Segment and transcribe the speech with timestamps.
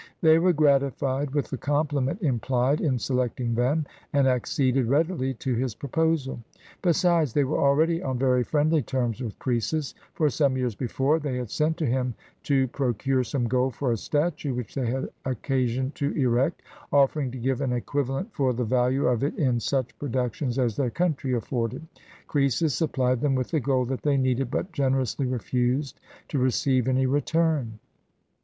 [0.21, 5.75] They were gratified with the compliment implied in selecting them, and acceded readily to his
[5.75, 6.39] proposal.
[6.81, 11.37] Besides, they were already on very friendly terms with Croesus; for, some years before, they
[11.37, 15.91] had sent to him to procure some gold for a statue which they had occasion
[15.91, 20.57] to erect, offering to give an equivalent for the value of it in such productions
[20.57, 21.85] as their country afforded.
[22.25, 26.87] Croesus supplied them with the gold that they needed, but gen erously refused to receive
[26.87, 27.77] any return.